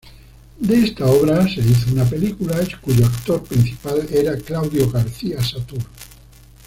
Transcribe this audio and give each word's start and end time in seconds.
De 0.59 0.75
esta 0.83 1.05
obra 1.05 1.43
se 1.43 1.59
hizo 1.61 1.91
una 1.91 2.05
película, 2.05 2.57
cuyo 2.81 3.05
actor 3.05 3.43
principal 3.43 4.03
era 4.11 4.35
Claudio 4.35 4.89
García 4.89 5.43
Satur. 5.43 5.83